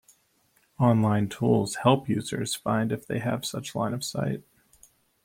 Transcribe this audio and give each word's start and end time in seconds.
Online 0.79 1.29
tools 1.29 1.75
help 1.75 2.09
users 2.09 2.55
find 2.55 2.91
if 2.91 3.05
they 3.05 3.19
have 3.19 3.45
such 3.45 3.75
line 3.75 3.93
of 3.93 4.03
sight. 4.03 4.41